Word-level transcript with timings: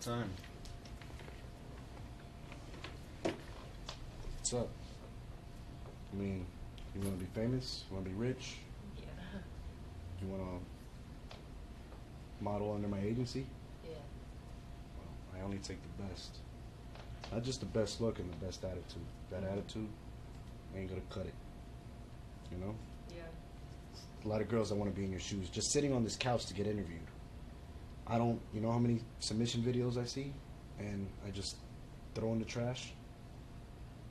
time. 0.00 0.30
What's 4.38 4.54
up? 4.54 4.68
I 6.12 6.16
mean, 6.16 6.46
you 6.94 7.02
want 7.02 7.18
to 7.18 7.24
be 7.24 7.30
famous? 7.34 7.84
You 7.88 7.94
want 7.94 8.06
to 8.06 8.10
be 8.10 8.16
rich? 8.16 8.56
Yeah. 8.96 9.04
You 10.22 10.28
want 10.28 10.42
to 10.42 12.42
model 12.42 12.72
under 12.72 12.88
my 12.88 13.00
agency? 13.00 13.46
Yeah. 13.84 13.92
Well, 14.96 15.40
I 15.40 15.44
only 15.44 15.58
take 15.58 15.78
the 15.82 16.04
best. 16.04 16.38
Not 17.30 17.44
just 17.44 17.60
the 17.60 17.66
best 17.66 18.00
look 18.00 18.18
and 18.18 18.32
the 18.32 18.44
best 18.44 18.64
attitude. 18.64 18.84
That 19.30 19.42
mm-hmm. 19.42 19.52
attitude 19.52 19.88
ain't 20.76 20.88
gonna 20.88 21.02
cut 21.10 21.26
it. 21.26 21.34
You 22.50 22.58
know? 22.58 22.74
Yeah. 23.10 23.22
A 24.24 24.28
lot 24.28 24.40
of 24.40 24.48
girls 24.48 24.70
that 24.70 24.76
want 24.76 24.92
to 24.92 24.98
be 24.98 25.04
in 25.04 25.10
your 25.10 25.20
shoes, 25.20 25.50
just 25.50 25.70
sitting 25.70 25.92
on 25.92 26.02
this 26.02 26.16
couch 26.16 26.46
to 26.46 26.54
get 26.54 26.66
interviewed. 26.66 27.06
I 28.10 28.18
don't, 28.18 28.40
you 28.52 28.60
know 28.60 28.72
how 28.72 28.78
many 28.78 29.02
submission 29.20 29.62
videos 29.62 29.96
I 29.96 30.04
see, 30.04 30.32
and 30.80 31.08
I 31.26 31.30
just 31.30 31.56
throw 32.14 32.32
in 32.32 32.40
the 32.40 32.44
trash. 32.44 32.92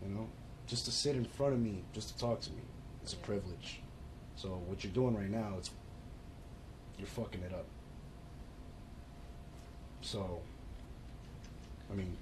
You 0.02 0.08
know, 0.08 0.30
just 0.68 0.86
to 0.86 0.92
sit 0.92 1.18
in 1.18 1.26
front 1.26 1.54
of 1.54 1.60
me, 1.60 1.84
just 1.94 2.10
to 2.10 2.18
talk 2.18 2.40
to 2.42 2.52
me, 2.52 2.62
it's 3.04 3.12
a 3.12 3.18
privilege. 3.18 3.82
So 4.38 4.62
what 4.68 4.84
you're 4.84 4.94
doing 4.94 5.16
right 5.16 5.30
now, 5.30 5.56
it's 5.58 5.70
you're 6.98 7.08
fucking 7.08 7.42
it 7.42 7.54
up. 7.54 7.66
So, 10.02 10.40
I 11.92 11.96
mean, 11.96 12.16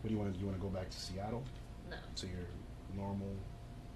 what 0.00 0.08
do 0.08 0.14
you 0.14 0.20
want? 0.20 0.34
You 0.40 0.46
want 0.46 0.58
to 0.58 0.62
go 0.62 0.68
back 0.70 0.90
to 0.90 0.98
Seattle 0.98 1.44
No. 1.88 1.96
to 2.16 2.26
your 2.26 2.46
normal 2.96 3.32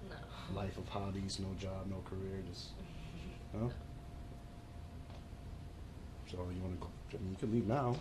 No. 0.09 0.15
life 0.55 0.77
of 0.77 0.87
hobbies, 0.87 1.39
no 1.39 1.53
job, 1.59 1.87
no 1.89 1.97
career, 2.09 2.41
just 2.49 2.69
huh? 3.53 3.67
So 6.29 6.37
you 6.37 6.61
want 6.61 6.79
to 6.79 6.87
go? 6.87 6.89
I 7.13 7.17
mean, 7.21 7.31
you 7.31 7.37
can 7.37 7.51
leave 7.51 7.67
now. 7.67 7.95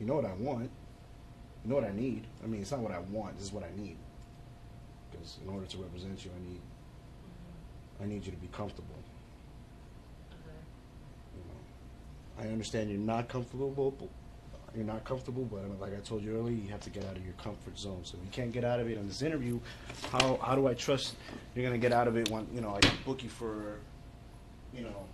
You 0.00 0.06
know 0.06 0.16
what 0.16 0.24
I 0.24 0.34
want. 0.34 0.70
You 1.64 1.70
know 1.70 1.76
what 1.76 1.84
I 1.84 1.92
need. 1.92 2.24
I 2.42 2.46
mean, 2.46 2.60
it's 2.60 2.72
not 2.72 2.80
what 2.80 2.92
I 2.92 2.98
want. 2.98 3.36
This 3.36 3.46
is 3.46 3.52
what 3.52 3.64
I 3.64 3.80
need. 3.80 3.96
Because 5.10 5.38
in 5.44 5.52
order 5.52 5.66
to 5.66 5.78
represent 5.78 6.24
you, 6.24 6.30
I 6.34 6.50
need. 6.50 6.60
I 8.02 8.06
need 8.06 8.24
you 8.24 8.32
to 8.32 8.38
be 8.38 8.48
comfortable. 8.48 8.96
Okay. 10.30 10.58
You 11.36 11.42
know, 11.44 12.50
I 12.50 12.52
understand 12.52 12.90
you're 12.90 12.98
not 12.98 13.28
comfortable. 13.28 13.70
But 13.70 14.08
you're 14.74 14.84
not 14.84 15.04
comfortable, 15.04 15.44
but 15.44 15.80
like 15.80 15.96
I 15.96 16.00
told 16.00 16.22
you 16.22 16.36
earlier, 16.36 16.56
you 16.56 16.70
have 16.70 16.80
to 16.80 16.90
get 16.90 17.04
out 17.04 17.16
of 17.16 17.24
your 17.24 17.34
comfort 17.34 17.78
zone. 17.78 18.00
So 18.04 18.16
if 18.16 18.24
you 18.24 18.30
can't 18.30 18.52
get 18.52 18.64
out 18.64 18.80
of 18.80 18.88
it 18.88 18.98
on 18.98 19.06
this 19.06 19.22
interview, 19.22 19.60
how 20.10 20.38
how 20.42 20.54
do 20.54 20.66
I 20.66 20.74
trust 20.74 21.16
you're 21.54 21.64
gonna 21.64 21.78
get 21.78 21.92
out 21.92 22.08
of 22.08 22.16
it 22.16 22.30
when 22.30 22.46
you 22.54 22.60
know 22.60 22.74
I 22.74 22.80
book 23.04 23.22
you 23.22 23.28
for, 23.28 23.78
you 24.74 24.82
know, 24.82 25.04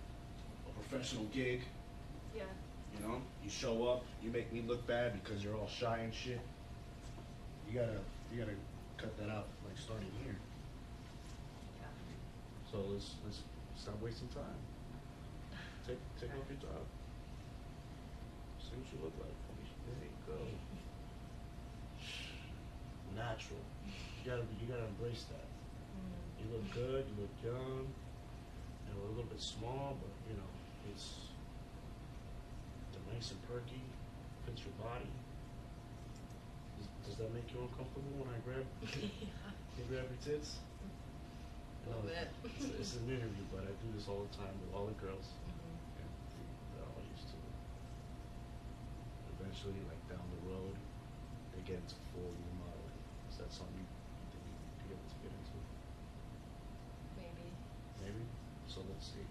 professional 0.89 1.25
gig? 1.25 1.61
Yeah. 2.35 2.43
You 2.93 3.07
know, 3.07 3.21
you 3.43 3.49
show 3.49 3.87
up, 3.87 4.03
you 4.23 4.31
make 4.31 4.51
me 4.51 4.63
look 4.67 4.85
bad 4.87 5.13
because 5.21 5.43
you're 5.43 5.55
all 5.55 5.67
shy 5.67 5.99
and 5.99 6.13
shit. 6.13 6.39
You 7.67 7.79
gotta 7.79 7.99
you 8.33 8.39
gotta 8.39 8.57
cut 8.97 9.15
that 9.17 9.29
out, 9.29 9.47
like 9.65 9.77
starting 9.77 10.09
here. 10.23 10.35
Yeah. 11.79 12.71
So 12.71 12.77
let's 12.89 13.15
let's 13.23 13.41
stop 13.77 14.01
wasting 14.01 14.27
time. 14.29 14.57
Take 15.85 15.99
take 16.19 16.31
off 16.31 16.49
your 16.49 16.57
top. 16.59 16.85
See 18.57 18.73
what 18.73 18.89
you 18.91 18.99
look 19.05 19.13
like. 19.21 19.37
for 19.45 19.53
me. 19.61 19.69
There 19.85 20.01
you 20.01 20.17
go. 20.25 20.37
Natural. 23.15 23.61
You 23.85 24.31
gotta 24.31 24.43
you 24.57 24.65
gotta 24.67 24.87
embrace 24.89 25.25
that. 25.29 25.45
Mm. 25.93 26.41
You 26.41 26.45
look 26.57 26.65
good. 26.73 27.05
You 27.05 27.15
look 27.21 27.35
young. 27.45 27.85
You 27.85 28.97
know, 28.97 29.05
a 29.05 29.09
little 29.13 29.29
bit 29.29 29.41
small, 29.41 29.95
but 30.01 30.09
you 30.27 30.35
know 30.35 30.58
it's 30.93 31.29
the 32.93 32.99
nice 33.13 33.31
and 33.31 33.41
perky. 33.47 33.81
Fits 34.45 34.61
your 34.65 34.75
body. 34.81 35.09
Does, 36.77 36.87
does 37.05 37.15
that 37.19 37.29
make 37.33 37.47
you 37.53 37.61
uncomfortable 37.61 38.23
when 38.23 38.29
I 38.33 38.39
grab 38.43 38.65
you 39.77 39.83
grab 39.89 40.07
your 40.09 40.21
tits? 40.23 40.59
A 41.85 41.89
little 41.89 42.03
bit. 42.05 42.27
It's, 42.43 42.65
it's 42.75 42.93
an 43.01 43.07
interview, 43.09 43.45
but 43.55 43.63
I 43.65 43.71
do 43.81 43.87
this 43.95 44.05
all 44.11 44.21
the 44.27 44.33
time 44.35 44.53
with 44.61 44.71
all 44.75 44.85
the 44.85 44.97
girls. 44.99 45.31
Mhm. 45.47 46.03
And 46.03 46.09
they're 46.75 46.85
all 46.85 47.03
used 47.07 47.27
to 47.33 47.37
it. 47.39 47.55
Eventually, 49.39 49.79
like 49.87 50.01
down 50.11 50.25
the 50.27 50.41
road, 50.51 50.75
they 51.55 51.61
get 51.65 51.79
into 51.79 51.95
full 52.11 52.29
remodeling. 52.29 52.99
Is 53.31 53.39
that 53.39 53.49
something 53.49 53.79
you 53.79 53.87
think 54.33 54.43
you'd 54.43 54.83
be 54.85 54.87
able 54.93 55.07
to 55.07 55.17
get 55.23 55.31
into? 55.31 55.55
Maybe. 57.15 57.47
Maybe. 58.03 58.23
So 58.67 58.83
let's 58.91 59.07
see. 59.07 59.23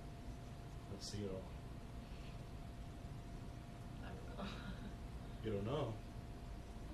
It 1.01 1.31
all. 1.33 1.41
I 4.03 4.09
don't 4.11 4.27
know. 4.39 4.45
You 5.45 5.53
don't 5.53 5.65
know. 5.67 5.95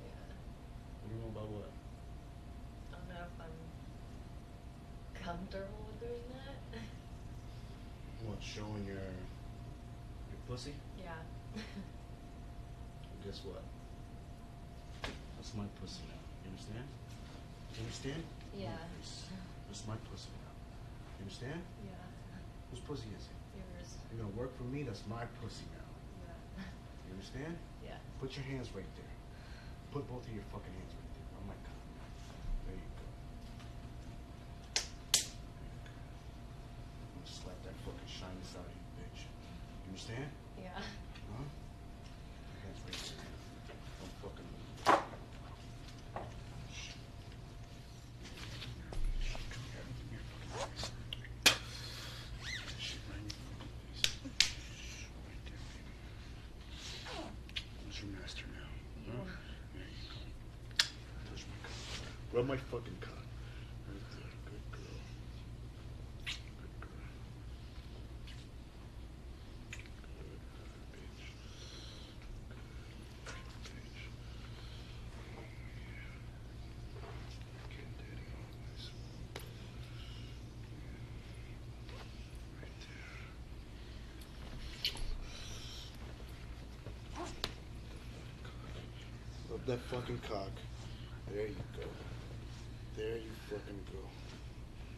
yeah. 0.05 0.29
You 1.03 1.09
don't 1.09 1.21
know 1.25 1.41
about 1.41 1.49
what? 1.49 1.71
I 2.93 2.95
don't 2.97 3.09
know 3.09 3.25
if 3.25 3.41
I'm 3.41 3.57
comfortable 5.25 5.89
with 5.89 6.01
doing 6.01 6.29
that. 6.37 6.79
What? 8.29 8.39
Showing 8.43 8.85
your 8.87 8.97
your 8.97 10.41
pussy? 10.49 10.75
yeah. 10.99 11.21
Well, 11.57 11.65
guess 13.25 13.41
what? 13.45 13.63
That's 15.37 15.53
my 15.55 15.65
pussy 15.81 16.03
now. 16.09 16.21
You 16.45 16.51
understand? 16.53 16.87
You 17.75 17.81
understand? 17.85 18.23
Yeah. 18.57 18.79
That's 19.69 19.85
my 19.89 19.97
pussy 20.13 20.29
now. 20.45 20.53
You 21.19 21.23
understand? 21.25 21.61
yeah. 21.85 22.34
Whose 22.75 22.83
pussy 22.83 23.07
is 23.15 23.23
it? 23.31 23.39
Yours. 23.55 23.95
You're 24.11 24.27
gonna 24.27 24.35
work 24.35 24.51
for 24.59 24.65
me. 24.65 24.83
That's 24.83 25.07
my 25.07 25.23
pussy 25.39 25.63
now. 25.79 25.87
Yeah. 26.27 26.67
You 27.07 27.13
understand? 27.15 27.55
yeah. 27.87 27.95
Put 28.21 28.35
your 28.35 28.45
hands 28.47 28.75
right 28.75 28.91
there. 28.99 29.15
Put 29.93 30.11
both 30.11 30.27
of 30.27 30.35
your 30.35 30.43
fucking 30.51 30.75
hands 30.75 30.91
right 30.91 31.07
there. 31.15 31.23
Oh 31.39 31.47
my 31.47 31.55
god. 31.63 31.79
There 32.67 32.75
you 32.75 32.91
go. 32.99 33.07
I'm 36.99 37.15
gonna 37.15 37.31
slap 37.31 37.63
that 37.63 37.79
fucking 37.87 38.11
shyness 38.11 38.59
out 38.59 38.67
of 38.67 38.75
you, 38.75 38.83
bitch. 38.99 39.23
You 39.23 39.95
understand? 39.95 40.27
Yeah. 40.59 40.75
Huh? 40.75 41.47
Hands 42.59 42.81
right 42.91 42.99
there. 43.07 43.23
Don't 44.03 44.15
fucking 44.19 44.51
move. 44.51 44.99
Shit 52.83 53.01
right 53.11 53.19
in 53.19 53.27
your 53.31 53.41
fucking 53.43 53.71
face. 53.85 54.19
Right 55.25 55.43
there, 55.47 55.63
baby. 55.73 55.95
Who's 57.85 57.97
your 58.03 58.11
master 58.21 58.47
now? 58.53 58.71
Huh? 59.09 59.25
There 59.75 59.83
you 59.83 60.09
go. 60.09 60.19
Touch 61.31 61.43
my 61.49 61.57
cock. 61.63 62.24
Rub 62.35 62.47
my 62.49 62.57
fucking 62.57 62.97
cock. 63.01 63.13
Good 63.87 64.03
girl. 64.11 64.27
Good 64.45 64.81
girl. 66.81 66.91
Good 69.71 69.79
bitch. 70.93 71.23
Daddy. 77.95 78.11
Right 82.61 82.79
there. 82.81 83.21
Rub 89.51 89.65
that 89.67 89.81
fucking 89.83 90.21
cock. 90.29 90.51
There 91.33 91.47
you 91.47 91.55
go. 91.77 91.87
There 92.97 93.17
you 93.17 93.31
fucking 93.49 93.81
go. 93.93 94.03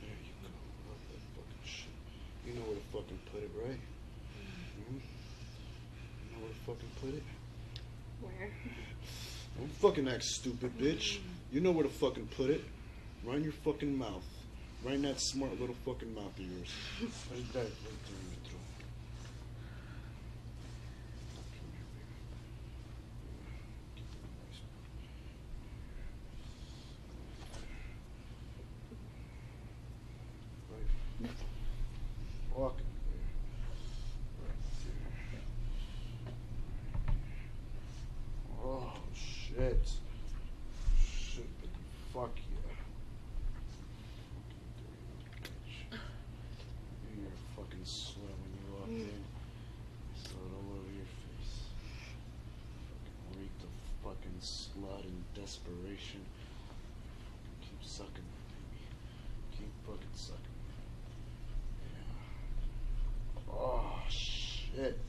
There 0.00 0.18
you 0.22 0.34
go. 0.42 0.48
Rub 0.88 1.00
that 1.10 1.22
fucking 1.34 1.64
shit. 1.64 1.88
You 2.46 2.54
know 2.54 2.66
where 2.66 2.76
to 2.76 2.82
fucking 2.92 3.20
put 3.32 3.42
it, 3.42 3.50
right? 3.64 3.80
Hmm? 4.88 4.96
You 4.96 6.36
know 6.36 6.42
where 6.42 6.52
to 6.52 6.58
fucking 6.66 6.92
put 7.00 7.14
it? 7.14 7.22
Where? 8.20 8.50
Don't 9.58 9.72
fucking 9.72 10.08
act 10.08 10.24
stupid, 10.24 10.76
bitch. 10.78 11.18
You 11.50 11.60
know 11.60 11.70
where 11.70 11.84
to 11.84 11.90
fucking 11.90 12.28
put 12.36 12.50
it. 12.50 12.62
Right 13.24 13.38
in 13.38 13.44
your 13.44 13.52
fucking 13.52 13.96
mouth. 13.96 14.24
Right 14.84 14.94
in 14.94 15.02
that 15.02 15.20
smart 15.20 15.58
little 15.58 15.76
fucking 15.84 16.14
mouth 16.14 16.38
of 16.38 16.44
yours. 16.44 16.70
desperation. 55.46 56.22
Keep 57.60 57.80
sucking, 57.80 58.10
baby. 58.50 58.82
Keep 59.56 59.72
fucking 59.86 60.16
sucking. 60.16 60.58
Yeah. 61.86 63.54
Oh, 63.54 64.02
shit. 64.08 64.98